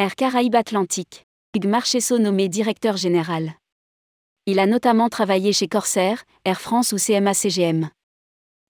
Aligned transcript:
Air 0.00 0.14
Caraïbes 0.14 0.54
Atlantique. 0.54 1.26
Hugues 1.54 1.68
Marchesso 1.68 2.18
nommé 2.18 2.48
directeur 2.48 2.96
général. 2.96 3.56
Il 4.46 4.58
a 4.58 4.64
notamment 4.64 5.10
travaillé 5.10 5.52
chez 5.52 5.68
Corsair, 5.68 6.24
Air 6.46 6.58
France 6.58 6.92
ou 6.92 6.96
CMA-CGM. 6.96 7.90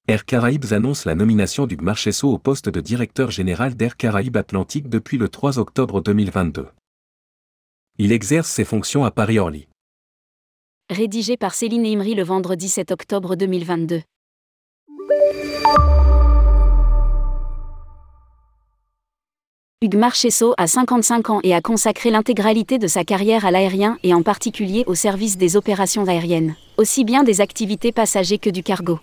Air 0.08 0.24
Caraïbes 0.24 0.72
annonce 0.72 1.04
la 1.04 1.14
nomination 1.14 1.68
d'Hugues 1.68 1.82
Marchesso 1.82 2.28
au 2.28 2.38
poste 2.38 2.68
de 2.68 2.80
directeur 2.80 3.30
général 3.30 3.76
d'Air 3.76 3.96
Caraïbes 3.96 4.38
Atlantique 4.38 4.88
depuis 4.88 5.18
le 5.18 5.28
3 5.28 5.60
octobre 5.60 6.00
2022. 6.00 6.66
Il 7.98 8.10
exerce 8.10 8.50
ses 8.50 8.64
fonctions 8.64 9.04
à 9.04 9.12
Paris-Orly. 9.12 9.68
Rédigé 10.90 11.36
par 11.36 11.54
Céline 11.54 11.86
Imri 11.86 12.16
le 12.16 12.24
vendredi 12.24 12.68
7 12.68 12.90
octobre 12.90 13.36
2022. 13.36 14.02
Hugues 19.82 19.96
Marchesso 19.96 20.52
a 20.58 20.66
55 20.66 21.30
ans 21.30 21.40
et 21.42 21.54
a 21.54 21.62
consacré 21.62 22.10
l'intégralité 22.10 22.76
de 22.78 22.86
sa 22.86 23.02
carrière 23.02 23.46
à 23.46 23.50
l'aérien 23.50 23.96
et 24.02 24.12
en 24.12 24.20
particulier 24.20 24.84
au 24.86 24.94
service 24.94 25.38
des 25.38 25.56
opérations 25.56 26.06
aériennes, 26.06 26.54
aussi 26.76 27.02
bien 27.02 27.22
des 27.22 27.40
activités 27.40 27.90
passagers 27.90 28.36
que 28.36 28.50
du 28.50 28.62
cargo. 28.62 28.98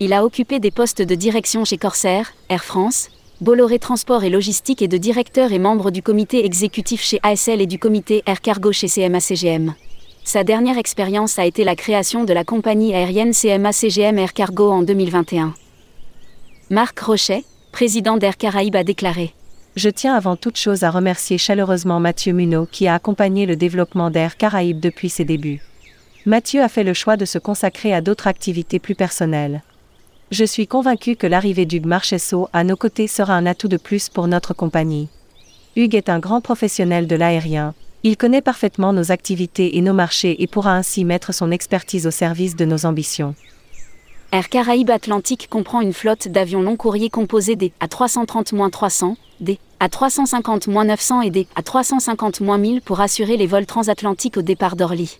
Il 0.00 0.14
a 0.14 0.24
occupé 0.24 0.60
des 0.60 0.70
postes 0.70 1.02
de 1.02 1.14
direction 1.14 1.66
chez 1.66 1.76
Corsair, 1.76 2.32
Air 2.48 2.64
France, 2.64 3.10
Bolloré 3.42 3.78
Transport 3.78 4.24
et 4.24 4.30
Logistique 4.30 4.80
et 4.80 4.88
de 4.88 4.96
directeur 4.96 5.52
et 5.52 5.58
membre 5.58 5.90
du 5.90 6.00
comité 6.00 6.46
exécutif 6.46 7.02
chez 7.02 7.20
ASL 7.22 7.60
et 7.60 7.66
du 7.66 7.78
comité 7.78 8.22
Air 8.24 8.40
Cargo 8.40 8.72
chez 8.72 8.86
CMA-CGM. 8.86 9.74
Sa 10.24 10.42
dernière 10.42 10.78
expérience 10.78 11.38
a 11.38 11.44
été 11.44 11.64
la 11.64 11.76
création 11.76 12.24
de 12.24 12.32
la 12.32 12.44
compagnie 12.44 12.94
aérienne 12.94 13.32
CMA-CGM 13.32 14.16
Air 14.20 14.32
Cargo 14.32 14.70
en 14.70 14.80
2021. 14.80 15.52
Marc 16.70 16.98
Rochet, 17.00 17.44
président 17.72 18.16
d'Air 18.16 18.38
Caraïbes, 18.38 18.76
a 18.76 18.84
déclaré 18.84 19.34
je 19.76 19.88
tiens 19.88 20.14
avant 20.14 20.36
toute 20.36 20.56
chose 20.56 20.82
à 20.82 20.90
remercier 20.90 21.38
chaleureusement 21.38 22.00
Mathieu 22.00 22.32
Munot 22.32 22.66
qui 22.70 22.88
a 22.88 22.94
accompagné 22.94 23.46
le 23.46 23.56
développement 23.56 24.10
d'Air 24.10 24.36
Caraïbes 24.36 24.80
depuis 24.80 25.08
ses 25.08 25.24
débuts. 25.24 25.62
Mathieu 26.26 26.62
a 26.62 26.68
fait 26.68 26.84
le 26.84 26.94
choix 26.94 27.16
de 27.16 27.24
se 27.24 27.38
consacrer 27.38 27.94
à 27.94 28.00
d'autres 28.00 28.26
activités 28.26 28.78
plus 28.78 28.94
personnelles. 28.94 29.62
Je 30.30 30.44
suis 30.44 30.66
convaincu 30.66 31.16
que 31.16 31.26
l'arrivée 31.26 31.66
d'Hugues 31.66 31.86
Marchesso 31.86 32.48
à 32.52 32.62
nos 32.64 32.76
côtés 32.76 33.06
sera 33.06 33.34
un 33.34 33.46
atout 33.46 33.68
de 33.68 33.76
plus 33.76 34.08
pour 34.08 34.28
notre 34.28 34.54
compagnie. 34.54 35.08
Hugues 35.76 35.94
est 35.94 36.08
un 36.08 36.18
grand 36.18 36.40
professionnel 36.40 37.06
de 37.06 37.16
l'aérien, 37.16 37.74
il 38.02 38.16
connaît 38.16 38.40
parfaitement 38.40 38.94
nos 38.94 39.12
activités 39.12 39.76
et 39.76 39.82
nos 39.82 39.92
marchés 39.92 40.42
et 40.42 40.46
pourra 40.46 40.74
ainsi 40.74 41.04
mettre 41.04 41.34
son 41.34 41.50
expertise 41.50 42.06
au 42.06 42.10
service 42.10 42.56
de 42.56 42.64
nos 42.64 42.86
ambitions. 42.86 43.34
Air 44.32 44.48
Caraïbes 44.48 44.90
Atlantique 44.90 45.48
comprend 45.50 45.80
une 45.80 45.92
flotte 45.92 46.28
d'avions 46.28 46.62
long 46.62 46.76
courriers 46.76 47.10
composée 47.10 47.56
des 47.56 47.72
A330-300, 47.80 49.16
des 49.40 49.58
A350-900 49.80 51.26
et 51.26 51.30
des 51.30 51.48
A350-1000 51.56 52.80
pour 52.80 53.00
assurer 53.00 53.36
les 53.36 53.48
vols 53.48 53.66
transatlantiques 53.66 54.36
au 54.36 54.42
départ 54.42 54.76
d'Orly. 54.76 55.18